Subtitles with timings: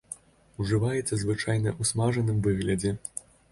[0.63, 2.97] Ужываецца звычайна ў смажаным выглядзе.